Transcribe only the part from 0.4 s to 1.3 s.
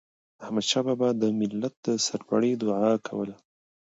احمدشاه بابا به د